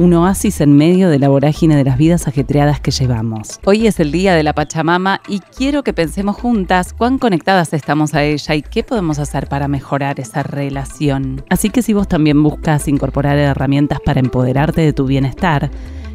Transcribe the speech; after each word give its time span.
un 0.00 0.14
oasis 0.14 0.62
en 0.62 0.74
medio 0.74 1.10
de 1.10 1.18
la 1.18 1.28
vorágine 1.28 1.76
de 1.76 1.84
las 1.84 1.98
vidas 1.98 2.26
ajetreadas 2.26 2.80
que 2.80 2.90
llevamos. 2.90 3.60
Hoy 3.66 3.86
es 3.86 4.00
el 4.00 4.12
día 4.12 4.34
de 4.34 4.42
la 4.42 4.54
Pachamama 4.54 5.20
y 5.28 5.40
quiero 5.40 5.82
que 5.82 5.92
pensemos 5.92 6.36
juntas 6.36 6.94
cuán 6.94 7.18
conectadas 7.18 7.74
estamos 7.74 8.14
a 8.14 8.24
ella 8.24 8.54
y 8.54 8.62
qué 8.62 8.82
podemos 8.82 9.18
hacer 9.18 9.46
para 9.46 9.68
mejorar 9.68 10.18
esa 10.18 10.42
relación. 10.42 11.44
Así 11.50 11.68
que 11.68 11.82
si 11.82 11.92
vos 11.92 12.08
también 12.08 12.42
buscas 12.42 12.88
incorporar 12.88 13.36
herramientas 13.36 13.98
para 14.02 14.20
empoderarte 14.20 14.80
de 14.80 14.94
tu 14.94 15.04
bienestar, 15.04 15.70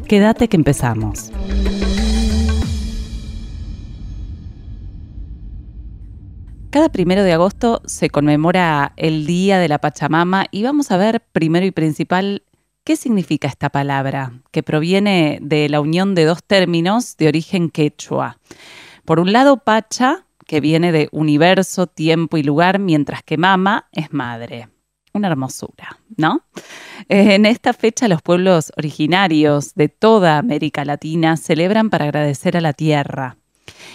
quédate 0.08 0.48
que 0.48 0.56
empezamos. 0.56 1.30
Cada 6.76 6.90
primero 6.90 7.22
de 7.22 7.32
agosto 7.32 7.80
se 7.86 8.10
conmemora 8.10 8.92
el 8.96 9.26
Día 9.26 9.58
de 9.58 9.66
la 9.66 9.78
Pachamama 9.78 10.44
y 10.50 10.62
vamos 10.62 10.90
a 10.90 10.98
ver 10.98 11.22
primero 11.32 11.64
y 11.64 11.70
principal 11.70 12.42
¿Qué 12.86 12.94
significa 12.94 13.48
esta 13.48 13.68
palabra? 13.68 14.30
Que 14.52 14.62
proviene 14.62 15.40
de 15.42 15.68
la 15.68 15.80
unión 15.80 16.14
de 16.14 16.24
dos 16.24 16.44
términos 16.44 17.16
de 17.16 17.26
origen 17.26 17.68
quechua. 17.68 18.38
Por 19.04 19.18
un 19.18 19.32
lado, 19.32 19.56
Pacha, 19.56 20.24
que 20.46 20.60
viene 20.60 20.92
de 20.92 21.08
universo, 21.10 21.88
tiempo 21.88 22.36
y 22.36 22.44
lugar, 22.44 22.78
mientras 22.78 23.24
que 23.24 23.38
Mama 23.38 23.88
es 23.90 24.12
madre. 24.12 24.68
Una 25.12 25.26
hermosura, 25.26 25.98
¿no? 26.16 26.42
En 27.08 27.44
esta 27.44 27.72
fecha 27.72 28.06
los 28.06 28.22
pueblos 28.22 28.72
originarios 28.76 29.74
de 29.74 29.88
toda 29.88 30.38
América 30.38 30.84
Latina 30.84 31.36
celebran 31.36 31.90
para 31.90 32.04
agradecer 32.04 32.56
a 32.56 32.60
la 32.60 32.72
tierra, 32.72 33.36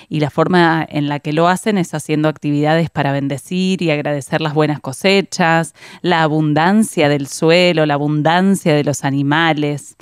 y 0.09 0.19
la 0.19 0.29
forma 0.29 0.85
en 0.89 1.07
la 1.07 1.19
que 1.19 1.33
lo 1.33 1.47
hacen 1.47 1.77
es 1.77 1.93
haciendo 1.93 2.29
actividades 2.29 2.89
para 2.89 3.11
bendecir 3.11 3.81
y 3.81 3.91
agradecer 3.91 4.41
las 4.41 4.53
buenas 4.53 4.79
cosechas, 4.79 5.73
la 6.01 6.23
abundancia 6.23 7.09
del 7.09 7.27
suelo, 7.27 7.85
la 7.85 7.95
abundancia 7.95 8.73
de 8.73 8.83
los 8.83 9.03
animales. 9.03 9.95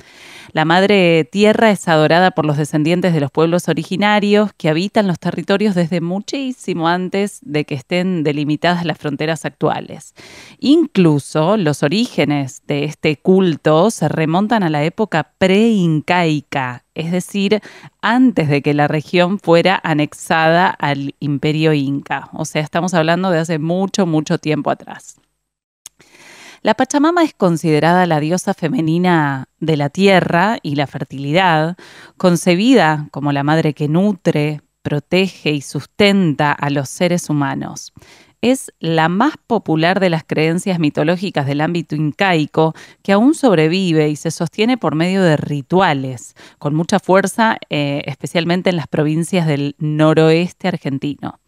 La 0.52 0.66
Madre 0.66 1.26
Tierra 1.26 1.70
es 1.70 1.88
adorada 1.88 2.32
por 2.32 2.46
los 2.46 2.58
descendientes 2.58 3.14
de 3.14 3.20
los 3.20 3.30
pueblos 3.30 3.68
originarios 3.68 4.52
que 4.58 4.70
habitan 4.70 5.06
los 5.06 5.20
territorios 5.20 5.76
desde 5.76 6.02
muchísimo 6.02 6.88
antes 6.88 7.40
de 7.44 7.66
que 7.66 7.76
estén 7.76 8.24
delimitadas 8.24 8.84
las 8.84 8.98
fronteras 8.98 9.46
actuales. 9.46 10.16
Incluso 10.58 11.56
los 11.56 11.84
orígenes 11.84 12.64
de 12.66 12.86
este 12.86 13.18
culto 13.18 13.92
se 13.92 14.10
remontan 14.10 14.64
a 14.64 14.70
la 14.70 14.84
época 14.84 15.34
pre-incaica, 15.38 16.84
es 16.96 17.12
decir, 17.12 17.62
antes 18.02 18.50
de 18.50 18.64
que 18.64 18.74
la 18.74 18.88
región 18.88 19.40
fuera 19.40 19.80
anexada 19.84 20.70
al 20.70 21.14
imperio 21.20 21.74
inca. 21.74 22.30
O 22.34 22.46
sea, 22.46 22.64
estamos 22.64 22.96
hablando 22.96 23.30
de 23.30 23.40
hace 23.40 23.60
mucho, 23.60 24.08
mucho 24.08 24.40
tiempo 24.40 24.72
atrás. 24.72 25.19
La 26.62 26.74
Pachamama 26.74 27.24
es 27.24 27.34
considerada 27.34 28.06
la 28.06 28.20
diosa 28.20 28.54
femenina 28.54 29.48
de 29.60 29.78
la 29.78 29.90
tierra 29.90 30.58
y 30.62 30.76
la 30.76 30.88
fertilidad, 30.88 31.78
concebida 32.18 33.08
como 33.12 33.32
la 33.32 33.44
madre 33.44 33.74
que 33.74 33.88
nutre, 33.88 34.62
protege 34.82 35.52
y 35.52 35.62
sustenta 35.62 36.52
a 36.52 36.70
los 36.70 36.90
seres 36.90 37.30
humanos. 37.30 37.94
Es 38.42 38.72
la 38.80 39.10
más 39.10 39.34
popular 39.48 40.00
de 40.00 40.10
las 40.10 40.24
creencias 40.26 40.80
mitológicas 40.80 41.46
del 41.46 41.62
ámbito 41.62 41.96
incaico 41.96 42.74
que 43.04 43.12
aún 43.12 43.36
sobrevive 43.36 44.10
y 44.10 44.16
se 44.16 44.32
sostiene 44.32 44.78
por 44.78 44.96
medio 44.96 45.22
de 45.24 45.36
rituales, 45.36 46.36
con 46.58 46.74
mucha 46.74 47.00
fuerza, 47.00 47.58
eh, 47.70 48.02
especialmente 48.06 48.70
en 48.70 48.78
las 48.78 48.88
provincias 48.88 49.46
del 49.46 49.76
noroeste 49.78 50.70
argentino. 50.70 51.40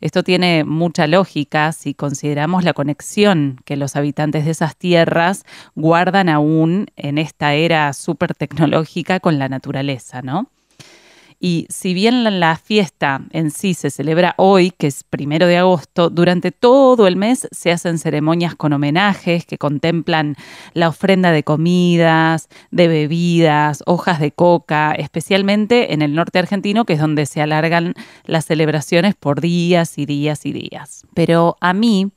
Esto 0.00 0.22
tiene 0.22 0.64
mucha 0.64 1.06
lógica 1.06 1.72
si 1.72 1.94
consideramos 1.94 2.64
la 2.64 2.72
conexión 2.72 3.60
que 3.64 3.76
los 3.76 3.96
habitantes 3.96 4.44
de 4.44 4.52
esas 4.52 4.76
tierras 4.76 5.44
guardan 5.74 6.28
aún 6.28 6.86
en 6.96 7.18
esta 7.18 7.54
era 7.54 7.92
súper 7.92 8.34
tecnológica 8.34 9.20
con 9.20 9.38
la 9.38 9.48
naturaleza, 9.48 10.22
¿no? 10.22 10.50
Y 11.40 11.66
si 11.70 11.94
bien 11.94 12.24
la 12.40 12.56
fiesta 12.56 13.20
en 13.30 13.52
sí 13.52 13.74
se 13.74 13.90
celebra 13.90 14.34
hoy, 14.38 14.72
que 14.72 14.88
es 14.88 15.04
primero 15.04 15.46
de 15.46 15.58
agosto, 15.58 16.10
durante 16.10 16.50
todo 16.50 17.06
el 17.06 17.14
mes 17.14 17.46
se 17.52 17.70
hacen 17.70 17.98
ceremonias 17.98 18.56
con 18.56 18.72
homenajes 18.72 19.46
que 19.46 19.56
contemplan 19.56 20.34
la 20.72 20.88
ofrenda 20.88 21.30
de 21.30 21.44
comidas, 21.44 22.48
de 22.72 22.88
bebidas, 22.88 23.84
hojas 23.86 24.18
de 24.18 24.32
coca, 24.32 24.92
especialmente 24.92 25.92
en 25.94 26.02
el 26.02 26.14
norte 26.14 26.40
argentino, 26.40 26.84
que 26.84 26.94
es 26.94 27.00
donde 27.00 27.24
se 27.26 27.40
alargan 27.40 27.94
las 28.24 28.46
celebraciones 28.46 29.14
por 29.14 29.40
días 29.40 29.96
y 29.96 30.06
días 30.06 30.44
y 30.44 30.52
días. 30.52 31.06
Pero 31.14 31.56
a 31.60 31.72
mí, 31.72 32.10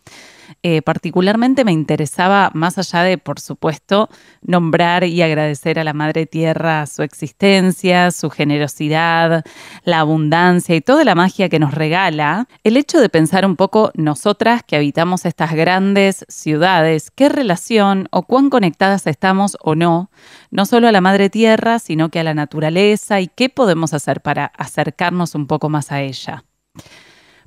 eh, 0.64 0.84
particularmente 0.84 1.66
me 1.66 1.72
interesaba, 1.72 2.52
más 2.54 2.78
allá 2.78 3.02
de, 3.02 3.18
por 3.18 3.40
supuesto, 3.40 4.10
nombrar 4.44 5.04
y 5.04 5.24
agradecer 5.24 5.80
a 5.80 5.84
la 5.84 5.94
Madre 5.94 6.28
Tierra 6.28 6.86
su 6.86 7.02
existencia, 7.02 8.12
su 8.12 8.30
generosidad, 8.30 9.44
la 9.84 10.00
abundancia 10.00 10.76
y 10.76 10.82
toda 10.82 11.04
la 11.04 11.16
magia 11.16 11.50
que 11.50 11.58
nos 11.58 11.74
regala, 11.74 12.48
el 12.64 12.78
hecho 12.78 13.02
de 13.02 13.10
pensar 13.10 13.44
un 13.44 13.56
poco 13.56 13.92
nosotras 13.96 14.62
que 14.64 14.76
habitamos 14.76 15.26
estas 15.26 15.54
grandes 15.54 16.26
ciudades, 16.28 17.10
qué 17.10 17.30
relación 17.30 18.08
o 18.12 18.22
cuán 18.24 18.52
conectadas 18.52 19.08
estamos 19.08 19.58
o 19.62 19.74
no, 19.74 20.12
no 20.52 20.66
solo 20.68 20.88
a 20.88 20.92
la 20.92 21.02
Madre 21.02 21.32
Tierra, 21.32 21.80
sino 21.80 22.10
que 22.10 22.20
a 22.20 22.24
la 22.24 22.36
naturaleza 22.36 23.20
y 23.20 23.28
qué 23.28 23.50
podemos 23.50 23.96
hacer 23.96 24.22
para 24.22 24.46
acercarnos 24.46 25.34
un 25.34 25.48
poco 25.48 25.70
más 25.70 25.92
a 25.92 26.02
ella. 26.02 26.44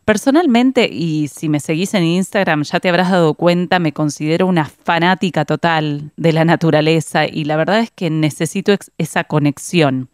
Personalmente, 0.05 0.87
y 0.93 1.29
si 1.29 1.49
me 1.49 1.61
seguís 1.61 1.95
en 1.95 2.05
Instagram 2.05 2.63
ya 2.65 2.79
te 2.79 2.91
habrás 2.91 3.11
dado 3.11 3.33
cuenta, 3.33 3.79
me 3.79 3.93
considero 3.93 4.47
una 4.47 4.67
fanática 4.67 5.47
total 5.47 6.11
de 6.17 6.33
la 6.35 6.45
naturaleza 6.45 7.27
y 7.27 7.45
la 7.45 7.57
verdad 7.57 7.81
es 7.81 7.91
que 7.91 8.11
necesito 8.11 8.77
esa 8.99 9.25
conexión. 9.25 10.11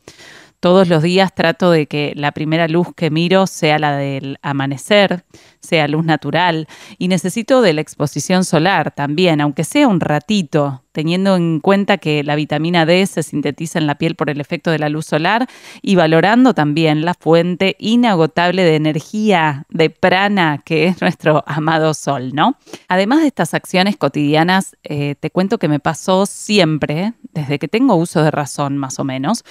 Todos 0.61 0.89
los 0.89 1.03
días 1.03 1.35
trato 1.35 1.73
de 1.73 1.87
que 1.87 2.13
la 2.15 2.33
primera 2.33 2.69
luz 2.69 2.89
que 2.95 3.11
miro 3.11 3.47
sea 3.49 3.79
la 3.79 3.97
del 3.97 4.39
amanecer, 4.43 5.25
sea 5.61 5.89
luz 5.89 6.05
natural, 6.05 6.67
y 6.99 7.09
necesito 7.09 7.63
de 7.63 7.73
la 7.73 7.81
exposición 7.81 8.45
solar 8.45 8.93
también, 8.93 9.41
aunque 9.41 9.65
sea 9.65 9.89
un 9.89 10.01
ratito, 10.01 10.83
teniendo 10.93 11.37
en 11.37 11.61
cuenta 11.61 11.99
que 11.99 12.25
la 12.25 12.35
vitamina 12.35 12.87
D 12.87 13.07
se 13.07 13.23
sintetiza 13.23 13.79
en 13.79 13.87
la 13.87 13.97
piel 13.97 14.17
por 14.17 14.31
el 14.31 14.41
efecto 14.41 14.71
de 14.71 14.79
la 14.79 14.89
luz 14.89 15.07
solar 15.07 15.47
y 15.83 15.95
valorando 15.95 16.55
también 16.55 17.05
la 17.05 17.15
fuente 17.15 17.77
inagotable 17.79 18.65
de 18.65 18.77
energía, 18.77 19.67
de 19.71 19.91
prana, 19.91 20.61
que 20.65 20.87
es 20.87 21.01
nuestro 21.01 21.45
amado 21.47 21.95
sol, 21.95 22.33
¿no? 22.35 22.57
Además 22.89 23.21
de 23.21 23.29
estas 23.29 23.55
acciones 23.55 23.97
cotidianas, 23.97 24.77
eh, 24.83 25.15
te 25.19 25.31
cuento 25.31 25.59
que 25.59 25.69
me 25.69 25.81
pasó 25.81 26.27
siempre, 26.27 27.13
desde 27.33 27.59
que 27.59 27.69
tengo 27.69 27.95
uso 27.95 28.23
de 28.23 28.31
razón 28.31 28.77
más 28.77 28.99
o 28.99 29.05
menos, 29.05 29.45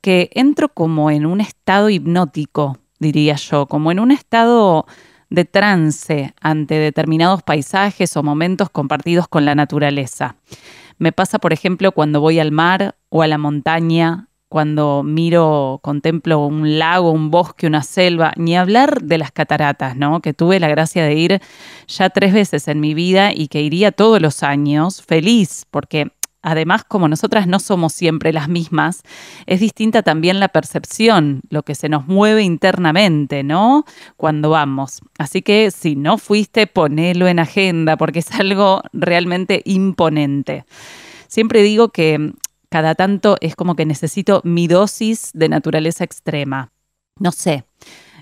que 0.00 0.30
entro 0.32 0.68
como 0.68 1.10
en 1.10 1.26
un 1.26 1.40
estado 1.40 1.90
hipnótico, 1.90 2.78
diría 2.98 3.34
yo, 3.36 3.66
como 3.66 3.92
en 3.92 4.00
un 4.00 4.10
estado 4.10 4.86
de 5.30 5.44
trance 5.44 6.34
ante 6.40 6.74
determinados 6.74 7.42
paisajes 7.42 8.16
o 8.16 8.22
momentos 8.22 8.70
compartidos 8.70 9.28
con 9.28 9.44
la 9.44 9.54
naturaleza. 9.54 10.36
Me 10.98 11.12
pasa, 11.12 11.38
por 11.38 11.52
ejemplo, 11.52 11.92
cuando 11.92 12.20
voy 12.20 12.38
al 12.38 12.52
mar 12.52 12.96
o 13.08 13.22
a 13.22 13.26
la 13.26 13.38
montaña, 13.38 14.28
cuando 14.48 15.02
miro, 15.02 15.80
contemplo 15.82 16.46
un 16.46 16.78
lago, 16.78 17.10
un 17.10 17.30
bosque, 17.30 17.66
una 17.66 17.82
selva, 17.82 18.32
ni 18.36 18.56
hablar 18.56 19.02
de 19.02 19.18
las 19.18 19.32
cataratas, 19.32 19.96
¿no? 19.96 20.20
Que 20.20 20.32
tuve 20.32 20.60
la 20.60 20.68
gracia 20.68 21.04
de 21.04 21.14
ir 21.14 21.40
ya 21.88 22.10
tres 22.10 22.32
veces 22.32 22.68
en 22.68 22.80
mi 22.80 22.94
vida 22.94 23.32
y 23.34 23.48
que 23.48 23.60
iría 23.60 23.92
todos 23.92 24.22
los 24.22 24.42
años, 24.42 25.02
feliz, 25.02 25.66
porque 25.70 26.12
además 26.46 26.84
como 26.84 27.08
nosotras 27.08 27.48
no 27.48 27.58
somos 27.58 27.92
siempre 27.92 28.32
las 28.32 28.48
mismas, 28.48 29.02
es 29.46 29.58
distinta 29.58 30.02
también 30.02 30.38
la 30.38 30.48
percepción, 30.48 31.40
lo 31.50 31.64
que 31.64 31.74
se 31.74 31.88
nos 31.88 32.06
mueve 32.06 32.44
internamente, 32.44 33.42
¿no? 33.42 33.84
Cuando 34.16 34.50
vamos. 34.50 35.00
Así 35.18 35.42
que 35.42 35.72
si 35.72 35.96
no 35.96 36.18
fuiste, 36.18 36.68
ponelo 36.68 37.26
en 37.26 37.40
agenda 37.40 37.96
porque 37.96 38.20
es 38.20 38.30
algo 38.30 38.82
realmente 38.92 39.60
imponente. 39.64 40.64
Siempre 41.26 41.62
digo 41.62 41.88
que 41.88 42.32
cada 42.68 42.94
tanto 42.94 43.36
es 43.40 43.56
como 43.56 43.74
que 43.74 43.84
necesito 43.84 44.40
mi 44.44 44.68
dosis 44.68 45.32
de 45.34 45.48
naturaleza 45.48 46.04
extrema. 46.04 46.70
No 47.18 47.32
sé, 47.32 47.64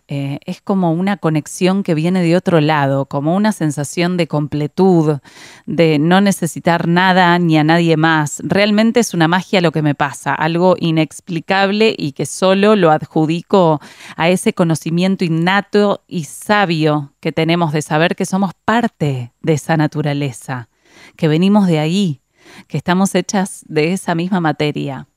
Eh, 0.07 0.39
es 0.45 0.61
como 0.61 0.93
una 0.93 1.17
conexión 1.17 1.83
que 1.83 1.95
viene 1.95 2.23
de 2.23 2.37
otro 2.37 2.61
lado, 2.61 3.07
como 3.07 3.35
una 3.35 3.53
sensación 3.53 4.19
de 4.19 4.29
completud, 4.29 5.19
de 5.65 5.99
no 5.99 6.21
necesitar 6.21 6.89
nada 6.89 7.39
ni 7.39 7.57
a 7.57 7.65
nadie 7.65 7.97
más. 7.97 8.43
Realmente 8.45 9.01
es 9.01 9.15
una 9.15 9.29
magia 9.29 9.63
lo 9.63 9.73
que 9.73 9.81
me 9.81 9.95
pasa, 9.95 10.35
algo 10.35 10.77
inexplicable 10.79 11.95
y 11.97 12.13
que 12.13 12.27
solo 12.27 12.77
lo 12.77 12.91
adjudico 12.91 13.81
a 14.17 14.29
ese 14.29 14.53
conocimiento 14.53 15.25
innato 15.25 16.05
y 16.07 16.25
sabio 16.25 17.15
que 17.21 17.33
tenemos 17.33 17.73
de 17.73 17.81
saber 17.81 18.15
que 18.15 18.27
somos 18.27 18.53
parte 18.67 19.33
de 19.41 19.53
esa 19.55 19.79
naturaleza, 19.79 20.69
que 21.17 21.29
venimos 21.29 21.67
de 21.67 21.79
ahí, 21.79 22.21
que 22.69 22.77
estamos 22.77 23.15
hechas 23.15 23.65
de 23.69 23.95
esa 23.95 24.15
misma 24.15 24.41
materia. 24.41 25.09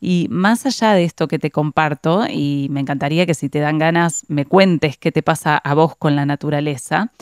Y 0.00 0.26
más 0.30 0.64
allá 0.64 0.94
de 0.94 1.04
esto 1.04 1.28
que 1.28 1.38
te 1.38 1.50
comparto, 1.50 2.24
y 2.26 2.68
me 2.70 2.80
encantaría 2.80 3.26
que 3.26 3.34
si 3.34 3.48
te 3.50 3.60
dan 3.60 3.78
ganas 3.78 4.24
me 4.28 4.46
cuentes 4.46 4.96
qué 4.96 5.12
te 5.12 5.22
pasa 5.22 5.58
a 5.58 5.74
vos 5.74 5.94
con 5.96 6.16
la 6.16 6.24
naturaleza, 6.24 7.12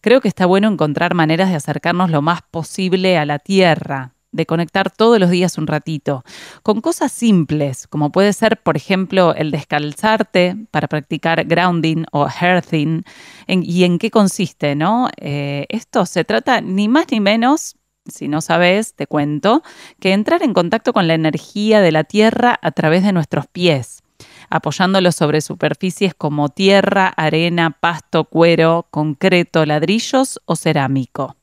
creo 0.00 0.20
que 0.20 0.28
está 0.28 0.44
bueno 0.44 0.68
encontrar 0.68 1.14
maneras 1.14 1.48
de 1.48 1.56
acercarnos 1.56 2.10
lo 2.10 2.22
más 2.22 2.42
posible 2.42 3.16
a 3.18 3.24
la 3.24 3.38
tierra, 3.38 4.14
de 4.32 4.46
conectar 4.46 4.90
todos 4.90 5.20
los 5.20 5.30
días 5.30 5.58
un 5.58 5.68
ratito, 5.68 6.24
con 6.64 6.80
cosas 6.80 7.12
simples, 7.12 7.86
como 7.86 8.10
puede 8.10 8.32
ser, 8.32 8.60
por 8.60 8.76
ejemplo, 8.76 9.32
el 9.34 9.52
descalzarte 9.52 10.56
para 10.72 10.88
practicar 10.88 11.44
grounding 11.44 12.04
o 12.10 12.26
earthing, 12.42 13.02
y 13.46 13.84
en 13.84 13.98
qué 13.98 14.10
consiste, 14.10 14.74
¿no? 14.74 15.08
Eh, 15.20 15.66
esto 15.68 16.04
se 16.04 16.24
trata 16.24 16.60
ni 16.60 16.88
más 16.88 17.06
ni 17.12 17.20
menos 17.20 17.76
si 18.06 18.28
no 18.28 18.40
sabes, 18.40 18.94
te 18.94 19.06
cuento, 19.06 19.62
que 20.00 20.12
entrar 20.12 20.42
en 20.42 20.54
contacto 20.54 20.92
con 20.92 21.06
la 21.08 21.14
energía 21.14 21.80
de 21.80 21.92
la 21.92 22.04
tierra 22.04 22.58
a 22.62 22.70
través 22.72 23.02
de 23.02 23.12
nuestros 23.12 23.46
pies, 23.46 24.02
apoyándolos 24.50 25.14
sobre 25.14 25.40
superficies 25.40 26.14
como 26.14 26.48
tierra, 26.48 27.08
arena, 27.08 27.70
pasto, 27.70 28.24
cuero, 28.24 28.86
concreto, 28.90 29.64
ladrillos 29.66 30.40
o 30.44 30.56
cerámico. 30.56 31.36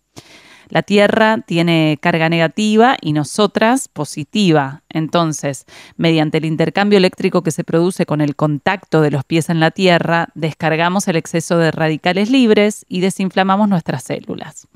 La 0.71 0.83
Tierra 0.83 1.39
tiene 1.45 1.99
carga 2.01 2.29
negativa 2.29 2.95
y 3.01 3.11
nosotras 3.11 3.89
positiva. 3.89 4.83
Entonces, 4.93 5.65
mediante 5.97 6.37
el 6.37 6.45
intercambio 6.45 6.97
eléctrico 6.97 7.43
que 7.43 7.51
se 7.51 7.63
produce 7.63 8.05
con 8.05 8.21
el 8.21 8.35
contacto 8.35 9.01
de 9.01 9.11
los 9.11 9.23
pies 9.23 9.49
en 9.49 9.59
la 9.59 9.71
Tierra, 9.71 10.29
descargamos 10.35 11.07
el 11.07 11.15
exceso 11.15 11.57
de 11.57 11.71
radicales 11.71 12.29
libres 12.29 12.85
y 12.87 13.01
desinflamamos 13.01 13.69
nuestras 13.69 14.03
células. 14.03 14.67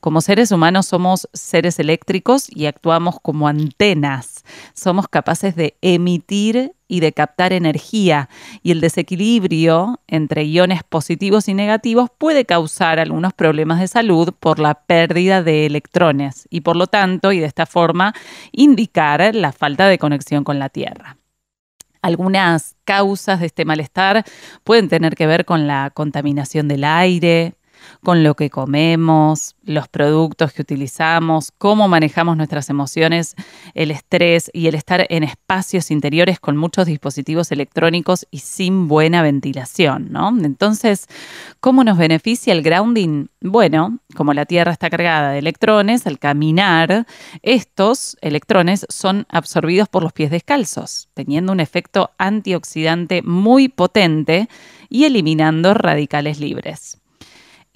Como 0.00 0.20
seres 0.20 0.52
humanos 0.52 0.86
somos 0.86 1.28
seres 1.32 1.78
eléctricos 1.78 2.46
y 2.48 2.66
actuamos 2.66 3.16
como 3.20 3.48
antenas. 3.48 4.44
Somos 4.74 5.08
capaces 5.08 5.56
de 5.56 5.76
emitir 5.82 6.72
y 6.86 7.00
de 7.00 7.12
captar 7.12 7.52
energía 7.52 8.28
y 8.62 8.70
el 8.70 8.80
desequilibrio 8.80 10.00
entre 10.06 10.44
iones 10.44 10.82
positivos 10.84 11.48
y 11.48 11.54
negativos 11.54 12.10
puede 12.16 12.44
causar 12.44 12.98
algunos 12.98 13.32
problemas 13.32 13.80
de 13.80 13.88
salud 13.88 14.32
por 14.38 14.58
la 14.58 14.74
pérdida 14.74 15.42
de 15.42 15.66
electrones 15.66 16.46
y 16.50 16.60
por 16.60 16.76
lo 16.76 16.86
tanto 16.86 17.32
y 17.32 17.40
de 17.40 17.46
esta 17.46 17.66
forma 17.66 18.14
indicar 18.52 19.34
la 19.34 19.52
falta 19.54 19.88
de 19.88 19.98
conexión 19.98 20.44
con 20.44 20.58
la 20.58 20.68
Tierra. 20.68 21.16
Algunas 22.02 22.76
causas 22.84 23.40
de 23.40 23.46
este 23.46 23.64
malestar 23.64 24.24
pueden 24.62 24.88
tener 24.88 25.14
que 25.14 25.26
ver 25.26 25.46
con 25.46 25.66
la 25.66 25.90
contaminación 25.90 26.68
del 26.68 26.84
aire, 26.84 27.54
con 28.02 28.22
lo 28.22 28.34
que 28.34 28.50
comemos, 28.50 29.56
los 29.62 29.88
productos 29.88 30.52
que 30.52 30.62
utilizamos, 30.62 31.52
cómo 31.56 31.88
manejamos 31.88 32.36
nuestras 32.36 32.70
emociones, 32.70 33.34
el 33.74 33.90
estrés 33.90 34.50
y 34.52 34.66
el 34.66 34.74
estar 34.74 35.06
en 35.08 35.24
espacios 35.24 35.90
interiores 35.90 36.40
con 36.40 36.56
muchos 36.56 36.86
dispositivos 36.86 37.50
electrónicos 37.52 38.26
y 38.30 38.38
sin 38.38 38.88
buena 38.88 39.22
ventilación, 39.22 40.08
¿no? 40.10 40.28
Entonces, 40.28 41.06
¿cómo 41.60 41.84
nos 41.84 41.98
beneficia 41.98 42.52
el 42.52 42.62
grounding? 42.62 43.26
Bueno, 43.40 43.98
como 44.14 44.34
la 44.34 44.46
Tierra 44.46 44.72
está 44.72 44.90
cargada 44.90 45.30
de 45.30 45.38
electrones, 45.38 46.06
al 46.06 46.18
caminar, 46.18 47.06
estos 47.42 48.16
electrones 48.20 48.86
son 48.88 49.26
absorbidos 49.28 49.88
por 49.88 50.02
los 50.02 50.12
pies 50.12 50.30
descalzos, 50.30 51.08
teniendo 51.14 51.52
un 51.52 51.60
efecto 51.60 52.10
antioxidante 52.18 53.22
muy 53.22 53.68
potente 53.68 54.48
y 54.88 55.04
eliminando 55.04 55.74
radicales 55.74 56.40
libres. 56.40 57.00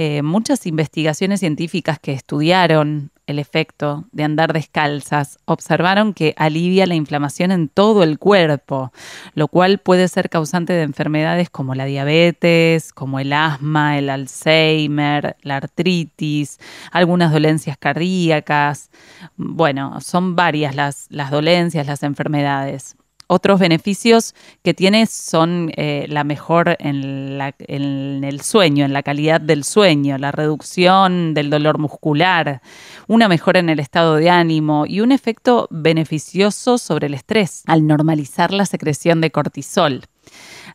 Eh, 0.00 0.22
muchas 0.22 0.64
investigaciones 0.66 1.40
científicas 1.40 1.98
que 1.98 2.12
estudiaron 2.12 3.10
el 3.26 3.40
efecto 3.40 4.06
de 4.12 4.22
andar 4.22 4.52
descalzas 4.52 5.38
observaron 5.44 6.14
que 6.14 6.34
alivia 6.38 6.86
la 6.86 6.94
inflamación 6.94 7.50
en 7.50 7.68
todo 7.68 8.04
el 8.04 8.20
cuerpo, 8.20 8.92
lo 9.34 9.48
cual 9.48 9.78
puede 9.78 10.06
ser 10.06 10.30
causante 10.30 10.72
de 10.72 10.82
enfermedades 10.82 11.50
como 11.50 11.74
la 11.74 11.84
diabetes, 11.84 12.92
como 12.92 13.18
el 13.18 13.32
asma, 13.32 13.98
el 13.98 14.08
Alzheimer, 14.08 15.36
la 15.42 15.56
artritis, 15.56 16.60
algunas 16.92 17.32
dolencias 17.32 17.76
cardíacas. 17.76 18.90
Bueno, 19.36 20.00
son 20.00 20.36
varias 20.36 20.76
las 20.76 21.30
dolencias, 21.30 21.88
las 21.88 22.04
enfermedades. 22.04 22.96
Otros 23.30 23.60
beneficios 23.60 24.34
que 24.62 24.72
tiene 24.72 25.06
son 25.06 25.70
eh, 25.76 26.06
la 26.08 26.24
mejor 26.24 26.76
en, 26.78 27.38
en, 27.58 28.24
el 28.24 28.40
sueño, 28.40 28.86
en 28.86 28.94
la 28.94 29.02
calidad 29.02 29.38
del 29.38 29.64
sueño, 29.64 30.16
la 30.16 30.32
reducción 30.32 31.34
del 31.34 31.50
dolor 31.50 31.78
muscular, 31.78 32.62
una 33.06 33.28
mejora 33.28 33.60
en 33.60 33.68
el 33.68 33.80
estado 33.80 34.16
de 34.16 34.30
ánimo 34.30 34.86
y 34.86 35.02
un 35.02 35.12
efecto 35.12 35.68
beneficioso 35.70 36.78
sobre 36.78 37.08
el 37.08 37.14
estrés 37.14 37.64
al 37.66 37.86
normalizar 37.86 38.50
la 38.50 38.64
secreción 38.64 39.20
de 39.20 39.30
cortisol. 39.30 40.06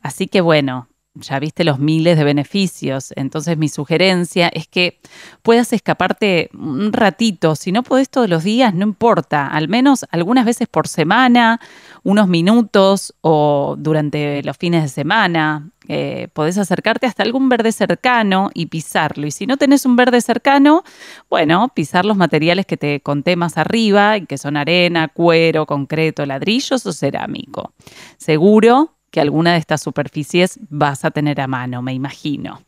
Así 0.03 0.27
que 0.27 0.41
bueno, 0.41 0.87
ya 1.15 1.39
viste 1.39 1.63
los 1.63 1.79
miles 1.79 2.17
de 2.17 2.23
beneficios. 2.23 3.13
Entonces 3.15 3.57
mi 3.57 3.69
sugerencia 3.69 4.47
es 4.47 4.67
que 4.67 4.99
puedas 5.41 5.71
escaparte 5.73 6.49
un 6.53 6.91
ratito. 6.91 7.55
Si 7.55 7.71
no 7.71 7.83
podés 7.83 8.09
todos 8.09 8.29
los 8.29 8.43
días, 8.43 8.73
no 8.73 8.83
importa. 8.83 9.47
Al 9.47 9.67
menos 9.67 10.05
algunas 10.09 10.45
veces 10.45 10.67
por 10.67 10.87
semana, 10.87 11.59
unos 12.03 12.27
minutos 12.27 13.13
o 13.21 13.75
durante 13.77 14.41
los 14.43 14.57
fines 14.57 14.83
de 14.83 14.89
semana. 14.89 15.69
Eh, 15.89 16.29
podés 16.33 16.57
acercarte 16.57 17.05
hasta 17.05 17.23
algún 17.23 17.49
verde 17.49 17.71
cercano 17.71 18.49
y 18.53 18.67
pisarlo. 18.67 19.27
Y 19.27 19.31
si 19.31 19.45
no 19.45 19.57
tenés 19.57 19.85
un 19.85 19.95
verde 19.95 20.21
cercano, 20.21 20.83
bueno, 21.29 21.69
pisar 21.75 22.05
los 22.05 22.17
materiales 22.17 22.65
que 22.65 22.77
te 22.77 23.01
conté 23.01 23.35
más 23.35 23.57
arriba, 23.57 24.19
que 24.21 24.37
son 24.37 24.57
arena, 24.57 25.09
cuero, 25.09 25.65
concreto, 25.65 26.25
ladrillos 26.25 26.85
o 26.85 26.93
cerámico. 26.93 27.73
Seguro 28.17 28.93
que 29.13 29.21
alguna 29.21 29.53
de 29.53 29.59
estas 29.59 29.79
superficies 29.79 30.59
vas 30.69 31.05
a 31.05 31.11
tener 31.11 31.39
a 31.39 31.45
mano, 31.45 31.83
me 31.83 31.93
imagino. 31.93 32.63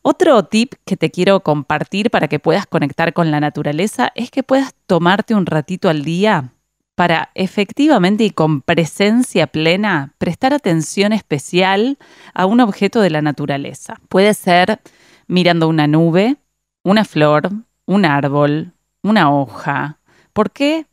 Otro 0.00 0.42
tip 0.44 0.72
que 0.86 0.96
te 0.96 1.10
quiero 1.10 1.40
compartir 1.40 2.10
para 2.10 2.28
que 2.28 2.38
puedas 2.38 2.66
conectar 2.66 3.12
con 3.12 3.30
la 3.30 3.40
naturaleza 3.40 4.10
es 4.14 4.30
que 4.30 4.42
puedas 4.42 4.74
tomarte 4.86 5.34
un 5.34 5.44
ratito 5.44 5.90
al 5.90 6.02
día 6.02 6.54
para 6.94 7.30
efectivamente 7.34 8.24
y 8.24 8.30
con 8.30 8.62
presencia 8.62 9.46
plena 9.46 10.14
prestar 10.16 10.54
atención 10.54 11.12
especial 11.12 11.98
a 12.32 12.46
un 12.46 12.60
objeto 12.60 13.02
de 13.02 13.10
la 13.10 13.20
naturaleza. 13.20 14.00
Puede 14.08 14.32
ser 14.32 14.80
mirando 15.26 15.68
una 15.68 15.86
nube, 15.86 16.36
una 16.84 17.04
flor, 17.04 17.50
un 17.84 18.06
árbol, 18.06 18.72
una 19.02 19.30
hoja. 19.30 19.98
¿Por 20.32 20.52
qué? 20.52 20.86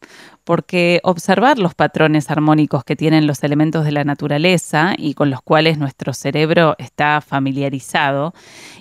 Porque 0.52 1.00
observar 1.04 1.60
los 1.60 1.76
patrones 1.76 2.30
armónicos 2.30 2.84
que 2.84 2.98
tienen 2.98 3.26
los 3.26 3.42
elementos 3.42 3.86
de 3.86 3.94
la 3.94 4.04
naturaleza 4.04 4.96
y 4.98 5.14
con 5.14 5.30
los 5.30 5.42
cuales 5.42 5.78
nuestro 5.78 6.12
cerebro 6.12 6.76
está 6.78 7.22
familiarizado, 7.22 8.34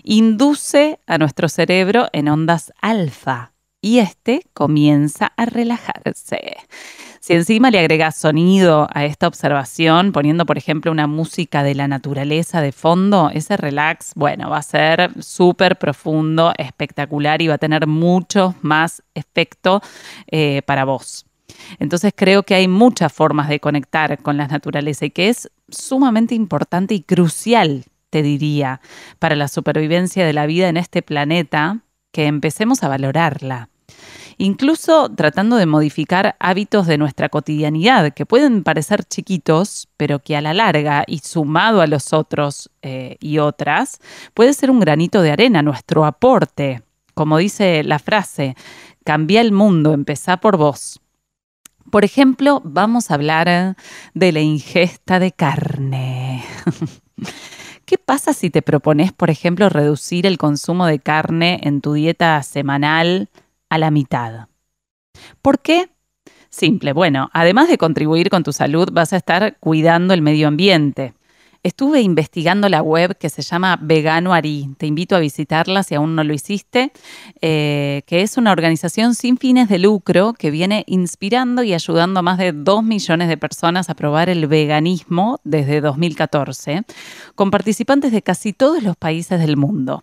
induce 0.02 0.98
a 1.06 1.16
nuestro 1.16 1.48
cerebro 1.48 2.08
en 2.12 2.28
ondas 2.28 2.72
alfa 2.82 3.52
y 3.80 4.00
este 4.00 4.42
comienza 4.52 5.32
a 5.36 5.44
relajarse. 5.44 6.56
Si 7.20 7.34
encima 7.34 7.70
le 7.70 7.78
agregas 7.78 8.16
sonido 8.16 8.88
a 8.92 9.04
esta 9.04 9.28
observación, 9.28 10.10
poniendo 10.10 10.46
por 10.46 10.58
ejemplo 10.58 10.90
una 10.90 11.06
música 11.06 11.62
de 11.62 11.76
la 11.76 11.86
naturaleza 11.86 12.60
de 12.60 12.72
fondo, 12.72 13.30
ese 13.32 13.56
relax, 13.56 14.10
bueno, 14.16 14.50
va 14.50 14.56
a 14.56 14.62
ser 14.62 15.12
súper 15.22 15.78
profundo, 15.78 16.52
espectacular 16.58 17.40
y 17.40 17.46
va 17.46 17.54
a 17.54 17.58
tener 17.58 17.86
mucho 17.86 18.56
más 18.60 19.04
efecto 19.14 19.80
eh, 20.26 20.62
para 20.66 20.84
vos. 20.84 21.29
Entonces 21.78 22.12
creo 22.14 22.42
que 22.42 22.54
hay 22.54 22.68
muchas 22.68 23.12
formas 23.12 23.48
de 23.48 23.60
conectar 23.60 24.22
con 24.22 24.36
la 24.36 24.46
naturaleza 24.46 25.06
y 25.06 25.10
que 25.10 25.28
es 25.28 25.50
sumamente 25.68 26.34
importante 26.34 26.94
y 26.94 27.02
crucial, 27.02 27.84
te 28.10 28.22
diría, 28.22 28.80
para 29.18 29.36
la 29.36 29.48
supervivencia 29.48 30.26
de 30.26 30.32
la 30.32 30.46
vida 30.46 30.68
en 30.68 30.76
este 30.76 31.02
planeta, 31.02 31.78
que 32.12 32.26
empecemos 32.26 32.82
a 32.82 32.88
valorarla. 32.88 33.68
Incluso 34.42 35.10
tratando 35.10 35.56
de 35.56 35.66
modificar 35.66 36.34
hábitos 36.40 36.86
de 36.86 36.96
nuestra 36.96 37.28
cotidianidad, 37.28 38.14
que 38.14 38.24
pueden 38.24 38.62
parecer 38.62 39.04
chiquitos, 39.04 39.88
pero 39.98 40.20
que 40.20 40.34
a 40.34 40.40
la 40.40 40.54
larga 40.54 41.04
y 41.06 41.18
sumado 41.18 41.82
a 41.82 41.86
los 41.86 42.14
otros 42.14 42.70
eh, 42.80 43.18
y 43.20 43.36
otras, 43.36 44.00
puede 44.32 44.54
ser 44.54 44.70
un 44.70 44.80
granito 44.80 45.20
de 45.20 45.30
arena, 45.30 45.60
nuestro 45.60 46.06
aporte. 46.06 46.82
Como 47.12 47.36
dice 47.36 47.84
la 47.84 47.98
frase, 47.98 48.56
cambia 49.04 49.42
el 49.42 49.52
mundo, 49.52 49.92
empezá 49.92 50.38
por 50.38 50.56
vos. 50.56 51.02
Por 51.90 52.04
ejemplo, 52.04 52.60
vamos 52.64 53.10
a 53.10 53.14
hablar 53.14 53.76
de 54.14 54.32
la 54.32 54.40
ingesta 54.40 55.18
de 55.18 55.32
carne. 55.32 56.44
¿Qué 57.84 57.98
pasa 57.98 58.32
si 58.32 58.50
te 58.50 58.62
propones, 58.62 59.12
por 59.12 59.30
ejemplo, 59.30 59.68
reducir 59.68 60.26
el 60.26 60.38
consumo 60.38 60.86
de 60.86 61.00
carne 61.00 61.60
en 61.64 61.80
tu 61.80 61.94
dieta 61.94 62.40
semanal 62.42 63.28
a 63.68 63.78
la 63.78 63.90
mitad? 63.90 64.46
¿Por 65.42 65.58
qué? 65.60 65.90
Simple, 66.50 66.92
bueno, 66.92 67.30
además 67.32 67.68
de 67.68 67.78
contribuir 67.78 68.30
con 68.30 68.42
tu 68.42 68.52
salud, 68.52 68.88
vas 68.92 69.12
a 69.12 69.16
estar 69.16 69.56
cuidando 69.58 70.14
el 70.14 70.22
medio 70.22 70.48
ambiente. 70.48 71.14
Estuve 71.62 72.00
investigando 72.00 72.70
la 72.70 72.80
web 72.80 73.18
que 73.18 73.28
se 73.28 73.42
llama 73.42 73.78
Vegano 73.82 74.32
Ari. 74.32 74.70
Te 74.78 74.86
invito 74.86 75.14
a 75.14 75.18
visitarla 75.18 75.82
si 75.82 75.94
aún 75.94 76.14
no 76.14 76.24
lo 76.24 76.32
hiciste, 76.32 76.90
eh, 77.42 78.02
que 78.06 78.22
es 78.22 78.38
una 78.38 78.52
organización 78.52 79.14
sin 79.14 79.36
fines 79.36 79.68
de 79.68 79.78
lucro 79.78 80.32
que 80.32 80.50
viene 80.50 80.84
inspirando 80.86 81.62
y 81.62 81.74
ayudando 81.74 82.20
a 82.20 82.22
más 82.22 82.38
de 82.38 82.52
2 82.52 82.82
millones 82.82 83.28
de 83.28 83.36
personas 83.36 83.90
a 83.90 83.94
probar 83.94 84.30
el 84.30 84.46
veganismo 84.46 85.38
desde 85.44 85.82
2014, 85.82 86.84
con 87.34 87.50
participantes 87.50 88.10
de 88.10 88.22
casi 88.22 88.54
todos 88.54 88.82
los 88.82 88.96
países 88.96 89.38
del 89.38 89.58
mundo. 89.58 90.02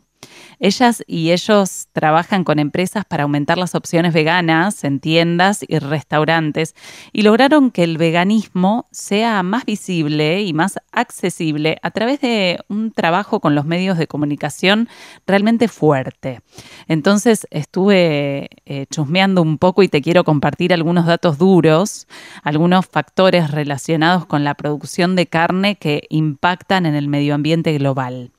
Ellas 0.60 1.04
y 1.06 1.32
ellos 1.32 1.88
trabajan 1.94 2.44
con 2.44 2.58
empresas 2.58 3.06
para 3.06 3.24
aumentar 3.24 3.58
las 3.58 3.76
opciones 3.76 4.14
veganas 4.14 4.84
en 4.84 5.00
tiendas 5.00 5.64
y 5.68 5.78
restaurantes 5.78 6.76
y 7.14 7.22
lograron 7.22 7.70
que 7.70 7.84
el 7.84 7.98
veganismo 7.98 8.88
sea 8.92 9.44
más 9.44 9.66
visible 9.66 10.42
y 10.42 10.54
más 10.54 10.80
accesible 10.92 11.78
a 11.84 11.92
través 11.92 12.22
de 12.22 12.60
un 12.70 12.92
trabajo 12.92 13.40
con 13.40 13.54
los 13.54 13.66
medios 13.66 13.98
de 13.98 14.08
comunicación 14.08 14.90
realmente 15.28 15.68
fuerte. 15.68 16.42
Entonces 16.88 17.48
estuve 17.52 18.50
eh, 18.66 18.86
chusmeando 18.90 19.42
un 19.42 19.58
poco 19.58 19.84
y 19.84 19.90
te 19.90 20.02
quiero 20.02 20.24
compartir 20.24 20.74
algunos 20.74 21.06
datos 21.06 21.38
duros, 21.38 22.08
algunos 22.44 22.86
factores 22.86 23.52
relacionados 23.52 24.26
con 24.26 24.44
la 24.44 24.56
producción 24.56 25.16
de 25.16 25.28
carne 25.28 25.76
que 25.76 26.04
impactan 26.10 26.86
en 26.86 26.96
el 26.96 27.08
medio 27.08 27.36
ambiente 27.36 27.78
global. 27.78 28.32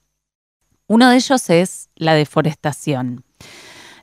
Uno 0.91 1.11
de 1.11 1.17
ellos 1.17 1.51
es 1.51 1.91
la 1.97 2.15
deforestación. 2.15 3.23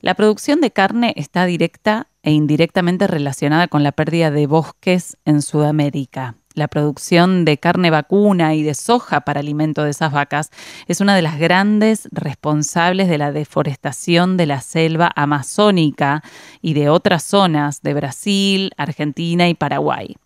La 0.02 0.14
producción 0.14 0.62
de 0.62 0.70
carne 0.70 1.14
está 1.18 1.48
directa 1.48 2.10
e 2.22 2.32
indirectamente 2.32 3.08
relacionada 3.08 3.68
con 3.68 3.82
la 3.82 3.92
pérdida 3.92 4.30
de 4.30 4.46
bosques 4.46 5.18
en 5.26 5.42
Sudamérica. 5.42 6.36
La 6.54 6.68
producción 6.68 7.44
de 7.44 7.58
carne 7.58 7.90
vacuna 7.90 8.54
y 8.54 8.62
de 8.62 8.76
soja 8.76 9.22
para 9.22 9.40
alimento 9.40 9.84
de 9.84 9.90
esas 9.90 10.12
vacas 10.12 10.52
es 10.86 11.02
una 11.02 11.16
de 11.16 11.24
las 11.24 11.40
grandes 11.40 12.08
responsables 12.12 13.10
de 13.10 13.18
la 13.18 13.32
deforestación 13.32 14.38
de 14.38 14.46
la 14.46 14.62
selva 14.62 15.12
amazónica 15.16 16.22
y 16.62 16.76
de 16.76 16.90
otras 16.90 17.24
zonas 17.24 17.82
de 17.82 17.96
Brasil, 17.96 18.72
Argentina 18.78 19.50
y 19.50 19.56
Paraguay. 19.56 20.18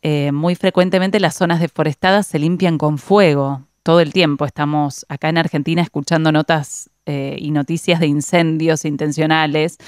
Eh, 0.00 0.32
muy 0.32 0.54
frecuentemente 0.54 1.20
las 1.20 1.34
zonas 1.34 1.60
deforestadas 1.60 2.26
se 2.26 2.38
limpian 2.38 2.78
con 2.78 2.96
fuego, 2.96 3.66
todo 3.82 4.00
el 4.00 4.12
tiempo. 4.12 4.44
Estamos 4.44 5.06
acá 5.08 5.28
en 5.28 5.38
Argentina 5.38 5.82
escuchando 5.82 6.32
notas 6.32 6.90
eh, 7.06 7.36
y 7.38 7.50
noticias 7.50 8.00
de 8.00 8.06
incendios 8.06 8.84
intencionales. 8.84 9.78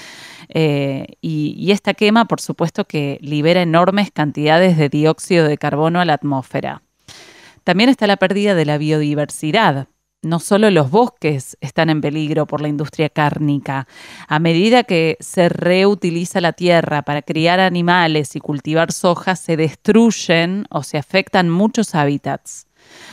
Eh, 0.49 1.05
y, 1.21 1.55
y, 1.57 1.71
esta 1.71 1.93
quema, 1.93 2.25
por 2.25 2.41
supuesto, 2.41 2.85
que 2.85 3.17
libera 3.21 3.61
enormes 3.61 4.11
cantidades 4.11 4.77
de 4.77 4.89
dióxido 4.89 5.47
de 5.47 5.57
carbono 5.57 5.99
a 5.99 6.05
la 6.05 6.13
atmósfera. 6.13 6.81
También 7.63 7.89
está 7.89 8.07
la 8.07 8.17
pérdida 8.17 8.55
de 8.55 8.65
la 8.65 8.77
biodiversidad. 8.77 9.87
No 10.23 10.39
solo 10.39 10.69
los 10.71 10.89
bosques 10.89 11.57
están 11.59 11.89
en 11.89 11.99
peligro 11.99 12.47
por 12.47 12.61
la 12.61 12.69
industria 12.69 13.09
cárnica. 13.09 13.87
A 14.27 14.39
medida 14.39 14.83
que 14.83 15.17
se 15.19 15.49
reutiliza 15.49 16.39
la 16.39 16.53
tierra 16.53 17.01
para 17.01 17.21
criar 17.21 17.59
animales 17.59 18.37
y 18.37 18.39
cultivar 18.39 18.93
soja, 18.93 19.35
se 19.35 19.57
destruyen 19.57 20.65
o 20.69 20.83
se 20.83 20.97
afectan 20.97 21.49
muchos 21.49 21.93
hábitats. 21.93 22.67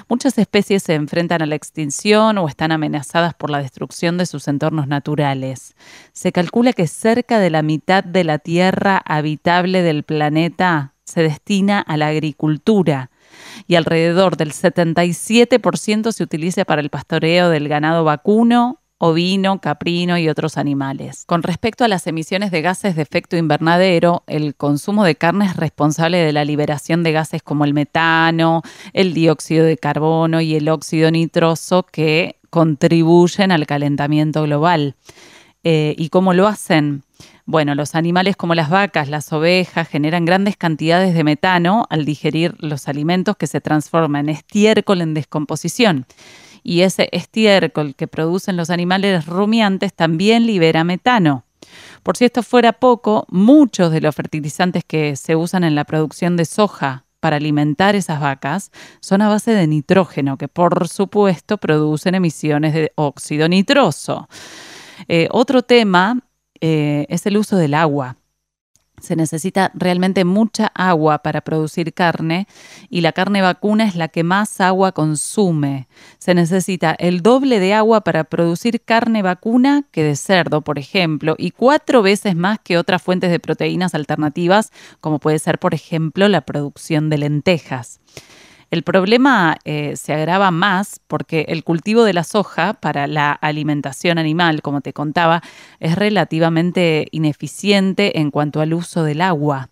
Muchas 0.09 0.37
especies 0.39 0.83
se 0.83 0.95
enfrentan 0.95 1.43
a 1.43 1.47
la 1.47 1.55
extinción 1.55 2.39
o 2.39 2.49
están 2.49 2.73
amenazadas 2.73 3.35
por 3.35 3.51
la 3.51 3.63
destrucción 3.63 4.19
de 4.19 4.27
sus 4.27 4.49
entornos 4.49 4.87
naturales. 4.87 5.75
Se 6.13 6.33
calcula 6.33 6.73
que 6.73 6.87
cerca 6.87 7.39
de 7.39 7.51
la 7.51 7.63
mitad 7.63 8.03
de 8.03 8.25
la 8.25 8.39
tierra 8.39 9.01
habitable 9.05 9.83
del 9.83 10.03
planeta 10.03 10.95
se 11.05 11.23
destina 11.23 11.81
a 11.81 11.97
la 11.97 12.09
agricultura 12.09 13.11
y 13.67 13.77
alrededor 13.77 14.37
del 14.37 14.53
77% 14.53 16.13
se 16.13 16.23
utiliza 16.23 16.65
para 16.65 16.81
el 16.81 16.91
pastoreo 16.91 17.49
del 17.51 17.69
ganado 17.69 18.05
vacuno, 18.05 18.80
ovino, 19.03 19.63
caprino 19.63 20.19
y 20.19 20.29
otros 20.29 20.59
animales. 20.59 21.25
Con 21.27 21.43
respecto 21.43 21.85
a 21.85 21.89
las 21.89 22.07
emisiones 22.07 22.51
de 22.51 22.61
gases 22.61 22.97
de 22.97 23.03
efecto 23.03 23.39
invernadero, 23.39 24.25
el 24.27 24.55
consumo 24.55 25.05
de 25.05 25.15
carne 25.15 25.47
es 25.47 25.57
responsable 25.57 26.19
de 26.19 26.35
la 26.35 26.45
liberación 26.45 27.03
de 27.03 27.13
gases 27.13 27.43
como 27.43 27.65
el 27.65 27.73
metano, 27.73 28.61
el 28.93 29.15
dióxido 29.15 29.65
de 29.65 29.79
carbono 29.79 30.43
y 30.43 30.55
el 30.55 30.69
óxido 30.69 31.11
nitroso 31.11 31.83
que 31.91 32.37
contribuyen 32.51 33.53
al 33.53 33.67
calentamiento 33.67 34.43
global. 34.43 34.97
Eh, 35.65 35.95
¿Y 35.97 36.11
cómo 36.11 36.35
lo 36.35 36.47
hacen? 36.47 37.03
Bueno, 37.47 37.75
los 37.75 37.95
animales 37.95 38.37
como 38.37 38.55
las 38.55 38.69
vacas, 38.69 39.09
las 39.09 39.33
ovejas 39.33 39.89
generan 39.89 40.27
grandes 40.27 40.59
cantidades 40.59 41.15
de 41.15 41.25
metano 41.25 41.87
al 41.89 42.05
digerir 42.05 42.55
los 42.59 42.87
alimentos 42.87 43.39
que 43.39 43.47
se 43.47 43.63
transforman 43.63 44.29
en 44.29 44.37
estiércol 44.37 45.01
en 45.01 45.15
descomposición 45.15 46.07
y 46.63 46.83
ese 46.83 47.09
estiércol 47.13 47.95
que 47.95 48.09
producen 48.09 48.57
los 48.57 48.71
animales 48.71 49.27
rumiantes 49.27 49.95
también 49.95 50.47
libera 50.47 50.85
metano. 50.85 51.45
Por 52.03 52.17
si 52.17 52.25
esto 52.25 52.43
fuera 52.43 52.73
poco, 52.73 53.27
muchos 53.29 53.93
de 53.93 54.01
los 54.01 54.15
fertilizantes 54.15 54.85
que 54.85 55.17
se 55.17 55.37
usan 55.37 55.65
en 55.65 55.75
la 55.75 55.85
producción 55.85 56.37
de 56.37 56.45
soja 56.45 57.05
para 57.21 57.37
alimentar 57.37 57.95
esas 57.95 58.21
vacas 58.21 58.71
son 59.01 59.23
a 59.23 59.29
base 59.29 59.53
de 59.53 59.67
nitrógeno, 59.67 60.39
que 60.39 60.49
por 60.49 60.89
supuesto 60.89 61.59
producen 61.59 62.15
emisiones 62.15 62.73
de 62.73 62.93
óxido 62.95 63.49
nitroso. 63.49 64.29
Eh, 65.09 65.29
otro 65.31 65.63
tema 65.63 66.19
eh, 66.61 67.07
es 67.09 67.27
el 67.27 67.37
uso 67.37 67.57
del 67.57 67.75
agua 67.75 68.17
se 69.01 69.17
necesita 69.17 69.71
realmente 69.75 70.25
mucha 70.25 70.71
agua 70.75 71.19
para 71.19 71.41
producir 71.41 71.93
carne 71.95 72.47
y 72.89 73.01
la 73.01 73.13
carne 73.13 73.43
vacuna 73.43 73.85
es 73.85 73.97
la 73.97 74.09
que 74.09 74.23
más 74.23 74.61
agua 74.61 74.93
consume. 74.93 75.89
Se 76.19 76.35
necesita 76.35 76.93
el 76.99 77.23
doble 77.23 77.61
de 77.61 77.75
agua 77.75 78.03
para 78.03 78.25
producir 78.25 78.81
carne 78.81 79.23
vacuna 79.23 79.85
que 79.91 80.05
de 80.05 80.17
cerdo, 80.17 80.61
por 80.63 80.79
ejemplo, 80.79 81.35
y 81.39 81.51
cuatro 81.51 82.03
veces 82.03 82.37
más 82.37 82.59
que 82.59 82.79
otras 82.79 83.03
fuentes 83.03 83.31
de 83.31 83.41
proteínas 83.41 83.95
alternativas, 83.95 84.71
como 85.01 85.19
puede 85.19 85.39
ser, 85.39 85.59
por 85.59 85.75
ejemplo, 85.75 86.29
la 86.29 86.43
producción 86.43 87.11
de 87.11 87.19
lentejas. 87.19 88.01
El 88.71 88.85
problema 88.85 89.57
eh, 89.65 89.97
se 89.97 90.13
agrava 90.15 90.53
más 90.53 91.01
porque 91.09 91.47
el 91.49 91.65
cultivo 91.65 92.05
de 92.05 92.13
la 92.13 92.23
soja 92.23 92.75
para 92.75 93.09
la 93.09 93.33
alimentación 93.33 94.17
animal, 94.19 94.63
como 94.63 94.81
te 94.81 94.93
contaba, 94.93 95.43
es 95.81 95.97
relativamente 95.97 97.09
ineficiente 97.11 98.21
en 98.21 98.31
cuanto 98.31 98.61
al 98.61 98.73
uso 98.73 99.03
del 99.03 99.23
agua. 99.23 99.71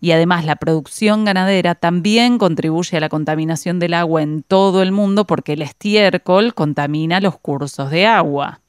Y 0.00 0.12
además 0.12 0.44
la 0.44 0.54
producción 0.54 1.24
ganadera 1.24 1.74
también 1.74 2.38
contribuye 2.38 2.96
a 2.96 3.00
la 3.00 3.08
contaminación 3.08 3.80
del 3.80 3.94
agua 3.94 4.22
en 4.22 4.44
todo 4.44 4.80
el 4.80 4.92
mundo 4.92 5.26
porque 5.26 5.54
el 5.54 5.62
estiércol 5.62 6.54
contamina 6.54 7.20
los 7.20 7.38
cursos 7.40 7.90
de 7.90 8.06
agua. 8.06 8.60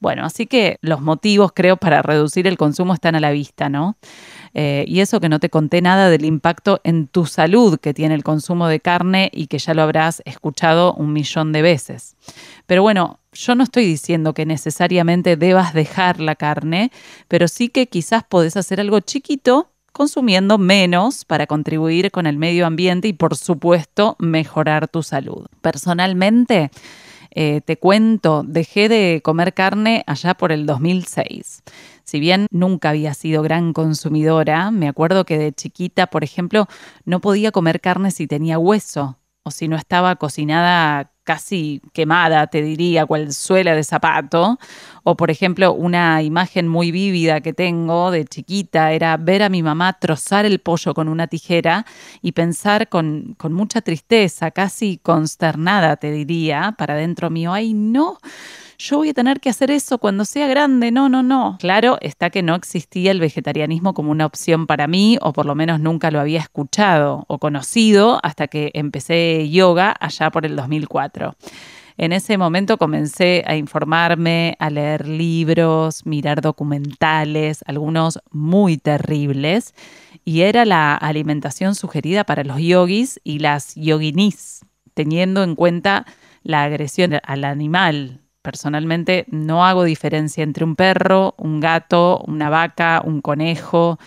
Bueno, 0.00 0.26
así 0.26 0.46
que 0.46 0.76
los 0.82 1.00
motivos 1.00 1.52
creo 1.54 1.78
para 1.78 2.02
reducir 2.02 2.46
el 2.46 2.58
consumo 2.58 2.92
están 2.92 3.14
a 3.14 3.20
la 3.20 3.30
vista, 3.30 3.70
¿no? 3.70 3.96
Eh, 4.54 4.84
y 4.86 5.00
eso 5.00 5.20
que 5.20 5.28
no 5.28 5.40
te 5.40 5.50
conté 5.50 5.82
nada 5.82 6.08
del 6.08 6.24
impacto 6.24 6.80
en 6.84 7.08
tu 7.08 7.26
salud 7.26 7.78
que 7.80 7.92
tiene 7.92 8.14
el 8.14 8.22
consumo 8.22 8.68
de 8.68 8.80
carne 8.80 9.30
y 9.34 9.48
que 9.48 9.58
ya 9.58 9.74
lo 9.74 9.82
habrás 9.82 10.22
escuchado 10.24 10.94
un 10.94 11.12
millón 11.12 11.52
de 11.52 11.62
veces. 11.62 12.16
Pero 12.66 12.82
bueno, 12.82 13.18
yo 13.32 13.56
no 13.56 13.64
estoy 13.64 13.84
diciendo 13.84 14.32
que 14.32 14.46
necesariamente 14.46 15.36
debas 15.36 15.74
dejar 15.74 16.20
la 16.20 16.36
carne, 16.36 16.92
pero 17.26 17.48
sí 17.48 17.68
que 17.68 17.88
quizás 17.88 18.22
podés 18.22 18.56
hacer 18.56 18.80
algo 18.80 19.00
chiquito 19.00 19.70
consumiendo 19.92 20.58
menos 20.58 21.24
para 21.24 21.46
contribuir 21.46 22.10
con 22.10 22.26
el 22.26 22.36
medio 22.36 22.66
ambiente 22.66 23.06
y 23.08 23.12
por 23.12 23.36
supuesto 23.36 24.16
mejorar 24.18 24.88
tu 24.88 25.02
salud. 25.04 25.46
Personalmente, 25.60 26.70
eh, 27.34 27.60
te 27.64 27.78
cuento, 27.78 28.44
dejé 28.46 28.88
de 28.88 29.20
comer 29.22 29.54
carne 29.54 30.04
allá 30.06 30.34
por 30.34 30.52
el 30.52 30.66
2006. 30.66 31.62
Si 32.04 32.20
bien 32.20 32.46
nunca 32.50 32.90
había 32.90 33.14
sido 33.14 33.42
gran 33.42 33.72
consumidora, 33.72 34.70
me 34.70 34.88
acuerdo 34.88 35.24
que 35.24 35.38
de 35.38 35.52
chiquita, 35.52 36.06
por 36.06 36.22
ejemplo, 36.22 36.66
no 37.04 37.20
podía 37.20 37.50
comer 37.50 37.80
carne 37.80 38.10
si 38.10 38.26
tenía 38.26 38.58
hueso 38.58 39.18
o 39.42 39.50
si 39.50 39.68
no 39.68 39.76
estaba 39.76 40.16
cocinada 40.16 41.13
casi 41.24 41.80
quemada, 41.92 42.46
te 42.46 42.62
diría, 42.62 43.06
cual 43.06 43.32
suela 43.32 43.74
de 43.74 43.82
zapato. 43.82 44.58
O, 45.02 45.16
por 45.16 45.30
ejemplo, 45.30 45.72
una 45.72 46.22
imagen 46.22 46.68
muy 46.68 46.90
vívida 46.90 47.40
que 47.40 47.52
tengo 47.52 48.10
de 48.10 48.24
chiquita 48.24 48.92
era 48.92 49.16
ver 49.16 49.42
a 49.42 49.48
mi 49.48 49.62
mamá 49.62 49.94
trozar 49.94 50.44
el 50.46 50.60
pollo 50.60 50.94
con 50.94 51.08
una 51.08 51.26
tijera 51.26 51.84
y 52.22 52.32
pensar 52.32 52.88
con, 52.88 53.34
con 53.38 53.52
mucha 53.52 53.80
tristeza, 53.80 54.50
casi 54.50 54.98
consternada, 54.98 55.96
te 55.96 56.10
diría, 56.10 56.74
para 56.78 56.94
dentro 56.94 57.30
mío, 57.30 57.52
ay, 57.52 57.74
no 57.74 58.18
yo 58.84 58.98
voy 58.98 59.08
a 59.08 59.14
tener 59.14 59.40
que 59.40 59.48
hacer 59.48 59.70
eso 59.70 59.98
cuando 59.98 60.26
sea 60.26 60.46
grande. 60.46 60.90
No, 60.90 61.08
no, 61.08 61.22
no. 61.22 61.56
Claro 61.58 61.96
está 62.02 62.28
que 62.28 62.42
no 62.42 62.54
existía 62.54 63.10
el 63.10 63.20
vegetarianismo 63.20 63.94
como 63.94 64.10
una 64.10 64.26
opción 64.26 64.66
para 64.66 64.86
mí, 64.86 65.18
o 65.22 65.32
por 65.32 65.46
lo 65.46 65.54
menos 65.54 65.80
nunca 65.80 66.10
lo 66.10 66.20
había 66.20 66.40
escuchado 66.40 67.24
o 67.28 67.38
conocido 67.38 68.20
hasta 68.22 68.46
que 68.46 68.70
empecé 68.74 69.48
yoga 69.48 69.94
allá 69.98 70.30
por 70.30 70.44
el 70.44 70.54
2004. 70.54 71.34
En 71.96 72.12
ese 72.12 72.36
momento 72.36 72.76
comencé 72.76 73.44
a 73.46 73.56
informarme, 73.56 74.56
a 74.58 74.68
leer 74.68 75.08
libros, 75.08 76.04
mirar 76.04 76.40
documentales, 76.40 77.62
algunos 77.66 78.18
muy 78.32 78.76
terribles, 78.76 79.74
y 80.24 80.40
era 80.40 80.64
la 80.64 80.94
alimentación 80.94 81.74
sugerida 81.74 82.24
para 82.24 82.44
los 82.44 82.58
yogis 82.58 83.20
y 83.22 83.38
las 83.38 83.74
yoginis, 83.76 84.66
teniendo 84.92 85.42
en 85.42 85.54
cuenta 85.54 86.04
la 86.42 86.64
agresión 86.64 87.12
al 87.22 87.44
animal. 87.44 88.23
Personalmente 88.44 89.24
no 89.30 89.64
hago 89.64 89.84
diferencia 89.84 90.44
entre 90.44 90.66
un 90.66 90.76
perro, 90.76 91.34
un 91.38 91.60
gato, 91.60 92.22
una 92.26 92.50
vaca, 92.50 93.00
un 93.02 93.22
conejo, 93.22 93.98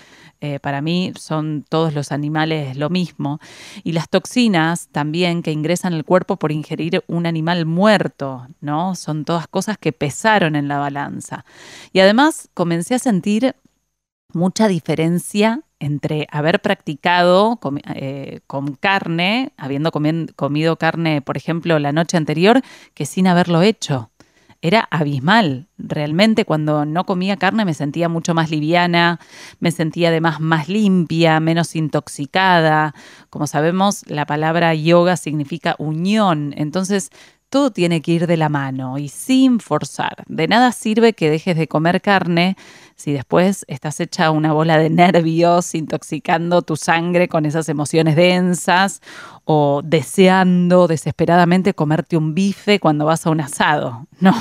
eh, 0.41 0.59
para 0.59 0.79
mí 0.79 1.11
son 1.19 1.65
todos 1.67 1.95
los 1.95 2.11
animales 2.11 2.77
lo 2.77 2.91
mismo. 2.91 3.39
Y 3.83 3.93
las 3.93 4.09
toxinas 4.09 4.89
también 4.91 5.41
que 5.41 5.51
ingresan 5.51 5.95
al 5.95 6.05
cuerpo 6.05 6.37
por 6.37 6.51
ingerir 6.51 7.03
un 7.07 7.25
animal 7.25 7.65
muerto, 7.65 8.45
¿no? 8.61 8.93
Son 8.93 9.25
todas 9.25 9.47
cosas 9.47 9.79
que 9.79 9.91
pesaron 9.91 10.55
en 10.55 10.67
la 10.67 10.77
balanza. 10.77 11.43
Y 11.91 11.99
además 12.01 12.47
comencé 12.53 12.93
a 12.93 12.99
sentir 12.99 13.55
mucha 14.33 14.67
diferencia 14.67 15.61
entre 15.79 16.27
haber 16.29 16.61
practicado 16.61 17.57
con, 17.57 17.81
eh, 17.95 18.41
carne, 18.79 19.51
habiendo 19.57 19.91
comido 19.91 20.75
carne, 20.75 21.23
por 21.23 21.37
ejemplo, 21.37 21.79
la 21.79 21.91
noche 21.91 22.17
anterior, 22.17 22.61
que 22.93 23.07
sin 23.07 23.25
haberlo 23.25 23.63
hecho 23.63 24.11
era 24.61 24.87
abismal. 24.91 25.67
Realmente 25.77 26.45
cuando 26.45 26.85
no 26.85 27.05
comía 27.05 27.37
carne 27.37 27.65
me 27.65 27.73
sentía 27.73 28.09
mucho 28.09 28.33
más 28.33 28.49
liviana, 28.49 29.19
me 29.59 29.71
sentía 29.71 30.09
además 30.09 30.39
más 30.39 30.69
limpia, 30.69 31.39
menos 31.39 31.75
intoxicada. 31.75 32.93
Como 33.29 33.47
sabemos, 33.47 34.03
la 34.07 34.25
palabra 34.25 34.73
yoga 34.73 35.17
significa 35.17 35.75
unión, 35.77 36.53
entonces 36.57 37.11
todo 37.49 37.71
tiene 37.71 38.01
que 38.01 38.11
ir 38.11 38.27
de 38.27 38.37
la 38.37 38.49
mano 38.49 38.97
y 38.97 39.07
sin 39.07 39.59
forzar. 39.59 40.23
De 40.27 40.47
nada 40.47 40.71
sirve 40.71 41.13
que 41.13 41.29
dejes 41.29 41.55
de 41.55 41.67
comer 41.67 42.01
carne 42.01 42.57
si 42.97 43.13
después 43.13 43.63
estás 43.67 43.99
hecha 43.99 44.31
una 44.31 44.53
bola 44.53 44.79
de 44.79 44.89
nervios, 44.89 45.75
intoxicando 45.75 46.63
tu 46.63 46.75
sangre 46.75 47.27
con 47.27 47.45
esas 47.45 47.69
emociones 47.69 48.15
densas 48.15 49.01
o 49.45 49.81
deseando 49.83 50.87
desesperadamente 50.87 51.75
comerte 51.75 52.17
un 52.17 52.33
bife 52.33 52.79
cuando 52.79 53.05
vas 53.05 53.25
a 53.25 53.29
un 53.29 53.39
asado. 53.41 54.07
No, 54.19 54.33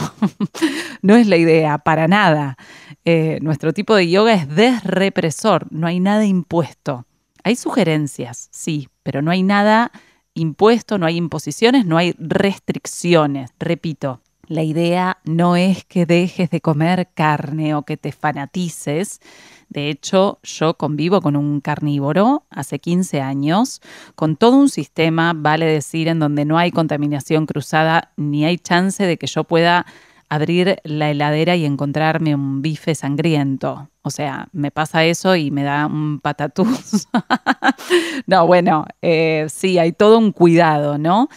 no 1.02 1.16
es 1.16 1.26
la 1.26 1.36
idea, 1.36 1.76
para 1.76 2.08
nada. 2.08 2.56
Eh, 3.04 3.38
nuestro 3.42 3.74
tipo 3.74 3.94
de 3.94 4.08
yoga 4.08 4.32
es 4.32 4.48
desrepresor, 4.48 5.66
no 5.70 5.86
hay 5.86 6.00
nada 6.00 6.24
impuesto. 6.24 7.04
Hay 7.44 7.56
sugerencias, 7.56 8.48
sí, 8.52 8.88
pero 9.02 9.20
no 9.20 9.30
hay 9.30 9.42
nada 9.42 9.92
impuesto, 10.32 10.96
no 10.96 11.04
hay 11.04 11.16
imposiciones, 11.16 11.84
no 11.84 11.98
hay 11.98 12.14
restricciones. 12.18 13.50
Repito, 13.58 14.22
la 14.48 14.62
idea 14.62 15.18
no 15.24 15.56
es 15.56 15.84
que 15.84 16.06
dejes 16.06 16.50
de 16.50 16.60
comer 16.60 17.08
carne 17.14 17.74
o 17.74 17.82
que 17.82 17.96
te 17.96 18.12
fanatices. 18.12 19.20
De 19.68 19.90
hecho, 19.90 20.38
yo 20.42 20.74
convivo 20.74 21.20
con 21.20 21.36
un 21.36 21.60
carnívoro 21.60 22.44
hace 22.50 22.78
15 22.78 23.20
años, 23.20 23.80
con 24.14 24.36
todo 24.36 24.56
un 24.56 24.68
sistema, 24.68 25.32
vale 25.34 25.66
decir, 25.66 26.08
en 26.08 26.20
donde 26.20 26.44
no 26.44 26.58
hay 26.58 26.70
contaminación 26.70 27.46
cruzada 27.46 28.12
ni 28.16 28.44
hay 28.44 28.58
chance 28.58 29.04
de 29.04 29.16
que 29.16 29.26
yo 29.26 29.44
pueda 29.44 29.86
abrir 30.28 30.78
la 30.84 31.10
heladera 31.10 31.56
y 31.56 31.64
encontrarme 31.64 32.34
un 32.34 32.62
bife 32.62 32.94
sangriento. 32.94 33.90
O 34.02 34.10
sea, 34.10 34.48
me 34.52 34.70
pasa 34.70 35.04
eso 35.04 35.36
y 35.36 35.50
me 35.50 35.62
da 35.62 35.86
un 35.86 36.20
patatús. 36.20 37.08
no, 38.26 38.46
bueno, 38.46 38.86
eh, 39.02 39.46
sí, 39.48 39.78
hay 39.78 39.92
todo 39.92 40.18
un 40.18 40.32
cuidado, 40.32 40.98
¿no? 40.98 41.28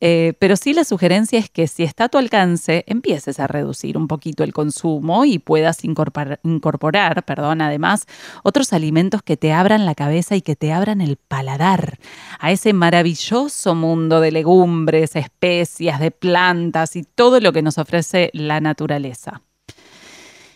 Eh, 0.00 0.34
pero 0.38 0.56
sí 0.56 0.74
la 0.74 0.84
sugerencia 0.84 1.38
es 1.38 1.48
que 1.48 1.66
si 1.66 1.82
está 1.82 2.04
a 2.04 2.08
tu 2.08 2.18
alcance, 2.18 2.84
empieces 2.86 3.40
a 3.40 3.46
reducir 3.46 3.96
un 3.96 4.08
poquito 4.08 4.44
el 4.44 4.52
consumo 4.52 5.24
y 5.24 5.38
puedas 5.38 5.84
incorporar, 5.84 7.24
perdón, 7.24 7.62
además, 7.62 8.06
otros 8.42 8.74
alimentos 8.74 9.22
que 9.22 9.38
te 9.38 9.52
abran 9.52 9.86
la 9.86 9.94
cabeza 9.94 10.36
y 10.36 10.42
que 10.42 10.54
te 10.54 10.72
abran 10.72 11.00
el 11.00 11.16
paladar 11.16 11.98
a 12.38 12.52
ese 12.52 12.74
maravilloso 12.74 13.74
mundo 13.74 14.20
de 14.20 14.32
legumbres, 14.32 15.16
especias, 15.16 15.98
de 15.98 16.10
plantas 16.10 16.96
y 16.96 17.02
todo 17.02 17.40
lo 17.40 17.52
que 17.52 17.62
nos 17.62 17.78
ofrece 17.78 18.30
la 18.34 18.60
naturaleza. 18.60 19.42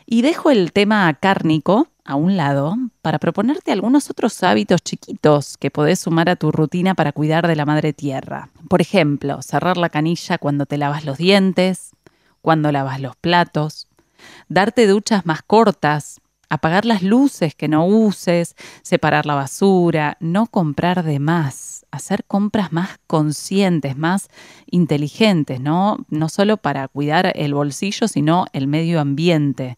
Y 0.04 0.22
dejo 0.22 0.50
el 0.50 0.72
tema 0.72 1.14
cárnico 1.14 1.88
a 2.10 2.16
un 2.16 2.36
lado 2.36 2.76
para 3.02 3.20
proponerte 3.20 3.70
algunos 3.70 4.10
otros 4.10 4.42
hábitos 4.42 4.82
chiquitos 4.82 5.56
que 5.56 5.70
podés 5.70 6.00
sumar 6.00 6.28
a 6.28 6.34
tu 6.34 6.50
rutina 6.50 6.96
para 6.96 7.12
cuidar 7.12 7.46
de 7.46 7.54
la 7.54 7.64
madre 7.64 7.92
tierra. 7.92 8.48
Por 8.68 8.80
ejemplo, 8.80 9.40
cerrar 9.42 9.76
la 9.76 9.90
canilla 9.90 10.36
cuando 10.36 10.66
te 10.66 10.76
lavas 10.76 11.04
los 11.04 11.18
dientes, 11.18 11.92
cuando 12.42 12.72
lavas 12.72 13.00
los 13.00 13.14
platos, 13.14 13.86
darte 14.48 14.88
duchas 14.88 15.24
más 15.24 15.42
cortas, 15.42 16.20
apagar 16.48 16.84
las 16.84 17.04
luces 17.04 17.54
que 17.54 17.68
no 17.68 17.86
uses, 17.86 18.56
separar 18.82 19.24
la 19.24 19.36
basura, 19.36 20.16
no 20.18 20.46
comprar 20.46 21.04
de 21.04 21.20
más, 21.20 21.86
hacer 21.92 22.24
compras 22.24 22.72
más 22.72 22.98
conscientes, 23.06 23.96
más 23.96 24.30
inteligentes, 24.66 25.60
¿no? 25.60 26.04
No 26.08 26.28
solo 26.28 26.56
para 26.56 26.88
cuidar 26.88 27.32
el 27.36 27.54
bolsillo, 27.54 28.08
sino 28.08 28.46
el 28.52 28.66
medio 28.66 29.00
ambiente. 29.00 29.76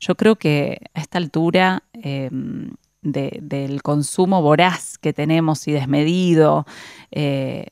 Yo 0.00 0.16
creo 0.16 0.36
que 0.36 0.80
a 0.94 1.00
esta 1.00 1.18
altura 1.18 1.82
em, 1.92 2.70
del 3.02 3.82
consumo 3.82 4.42
voraz 4.42 4.98
que 4.98 5.12
tenemos 5.12 5.66
y 5.68 5.72
desmedido, 5.72 6.66
eh, 7.10 7.66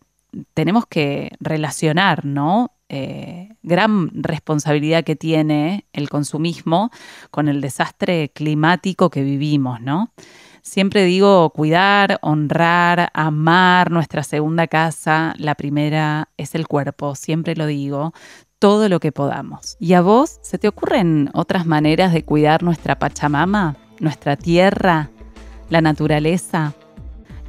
tenemos 0.55 0.87
que 0.87 1.31
relacionar, 1.41 2.25
¿no? 2.25 2.73
Eh, 2.89 3.49
gran 3.63 4.11
responsabilidad 4.23 5.03
que 5.03 5.17
tiene 5.17 5.87
el 5.93 6.09
consumismo 6.09 6.91
con 7.33 7.49
el 7.49 7.61
desastre 7.61 8.31
climático 8.33 9.11
que 9.11 9.23
vivimos, 9.23 9.81
¿no? 9.81 10.13
Siempre 10.67 11.05
digo 11.05 11.49
cuidar, 11.51 12.19
honrar, 12.23 13.11
amar 13.15 13.93
nuestra 13.93 14.25
segunda 14.25 14.67
casa. 14.67 15.33
La 15.39 15.55
primera 15.55 16.29
es 16.37 16.57
el 16.57 16.67
cuerpo, 16.67 17.15
siempre 17.15 17.55
lo 17.55 17.67
digo 17.67 18.13
todo 18.59 18.89
lo 18.89 18.99
que 18.99 19.13
podamos. 19.13 19.77
¿Y 19.79 19.93
a 19.93 20.01
vos 20.01 20.41
se 20.43 20.59
te 20.59 20.67
ocurren 20.67 21.31
otras 21.35 21.67
maneras 21.67 22.13
de 22.13 22.25
cuidar 22.25 22.65
nuestra 22.65 22.99
Pachamama, 22.99 23.77
nuestra 24.01 24.35
tierra, 24.35 25.11
la 25.71 25.81
naturaleza? 25.81 26.75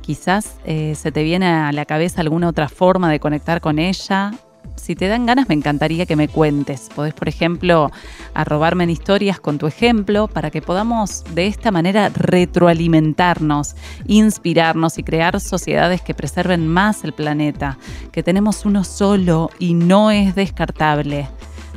Quizás 0.01 0.60
eh, 0.63 0.93
se 0.93 1.12
te 1.12 1.23
viene 1.23 1.47
a 1.47 1.71
la 1.71 1.86
cabeza 1.86 2.21
alguna 2.21 2.47
otra 2.47 2.69
forma 2.69 3.10
de 3.10 3.19
conectar 3.19 3.62
con 3.62 3.80
ella 3.80 4.32
si 4.75 4.95
te 4.95 5.08
dan 5.08 5.25
ganas, 5.25 5.49
me 5.49 5.56
encantaría 5.56 6.06
que 6.06 6.15
me 6.15 6.27
cuentes. 6.27 6.89
Podés, 6.95 7.13
por 7.13 7.27
ejemplo, 7.27 7.91
arrobarme 8.34 8.84
en 8.84 8.89
historias 8.89 9.39
con 9.39 9.58
tu 9.58 9.67
ejemplo 9.67 10.27
para 10.27 10.51
que 10.51 10.62
podamos 10.62 11.23
de 11.34 11.47
esta 11.47 11.71
manera 11.71 12.10
retroalimentarnos, 12.10 13.75
inspirarnos 14.06 14.97
y 14.97 15.03
crear 15.03 15.39
sociedades 15.39 16.01
que 16.01 16.13
preserven 16.13 16.67
más 16.67 17.03
el 17.03 17.13
planeta, 17.13 17.77
que 18.12 18.23
tenemos 18.23 18.65
uno 18.65 18.84
solo 18.84 19.49
y 19.60 19.73
no 19.73 20.12
es 20.12 20.36
descartable. 20.36 21.27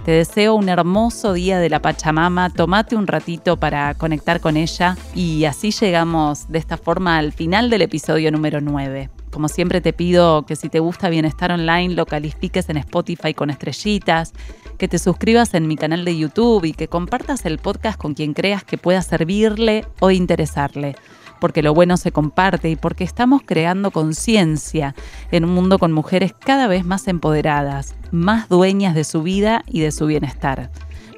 Te 0.04 0.12
deseo 0.12 0.54
un 0.54 0.68
hermoso 0.68 1.34
día 1.34 1.58
de 1.58 1.68
la 1.68 1.82
Pachamama, 1.82 2.48
tomate 2.48 2.96
un 2.96 3.06
ratito 3.06 3.58
para 3.58 3.92
conectar 3.94 4.40
con 4.40 4.56
ella 4.56 4.96
y 5.14 5.44
así 5.44 5.72
llegamos 5.72 6.48
de 6.48 6.58
esta 6.58 6.78
forma 6.78 7.18
al 7.18 7.32
final 7.32 7.68
del 7.68 7.82
episodio 7.82 8.32
número 8.32 8.60
9. 8.62 9.19
Como 9.30 9.48
siempre 9.48 9.80
te 9.80 9.92
pido 9.92 10.44
que 10.44 10.56
si 10.56 10.68
te 10.68 10.80
gusta 10.80 11.08
Bienestar 11.08 11.52
Online 11.52 11.94
lo 11.94 12.06
califiques 12.06 12.68
en 12.68 12.76
Spotify 12.78 13.32
con 13.32 13.50
estrellitas, 13.50 14.32
que 14.76 14.88
te 14.88 14.98
suscribas 14.98 15.54
en 15.54 15.68
mi 15.68 15.76
canal 15.76 16.04
de 16.04 16.16
YouTube 16.16 16.64
y 16.64 16.72
que 16.72 16.88
compartas 16.88 17.46
el 17.46 17.58
podcast 17.58 17.98
con 17.98 18.14
quien 18.14 18.34
creas 18.34 18.64
que 18.64 18.78
pueda 18.78 19.02
servirle 19.02 19.84
o 20.00 20.10
interesarle, 20.10 20.96
porque 21.40 21.62
lo 21.62 21.74
bueno 21.74 21.96
se 21.96 22.12
comparte 22.12 22.70
y 22.70 22.76
porque 22.76 23.04
estamos 23.04 23.42
creando 23.44 23.90
conciencia 23.90 24.94
en 25.30 25.44
un 25.44 25.50
mundo 25.50 25.78
con 25.78 25.92
mujeres 25.92 26.34
cada 26.38 26.66
vez 26.66 26.84
más 26.84 27.06
empoderadas, 27.06 27.94
más 28.10 28.48
dueñas 28.48 28.94
de 28.94 29.04
su 29.04 29.22
vida 29.22 29.62
y 29.66 29.80
de 29.80 29.92
su 29.92 30.06
bienestar. 30.06 30.70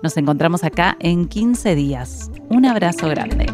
Nos 0.02 0.16
encontramos 0.16 0.64
acá 0.64 0.96
en 0.98 1.26
15 1.26 1.74
días. 1.74 2.30
Un 2.48 2.66
abrazo 2.66 3.08
grande. 3.08 3.46